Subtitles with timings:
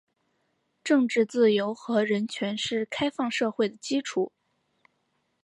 [0.83, 4.31] 政治自由和人权是开放社会的基础。